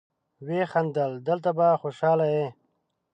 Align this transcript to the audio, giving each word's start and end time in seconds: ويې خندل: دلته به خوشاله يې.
ويې 0.45 0.63
خندل: 0.71 1.11
دلته 1.27 1.49
به 1.57 1.67
خوشاله 1.81 2.25
يې. 2.35 2.47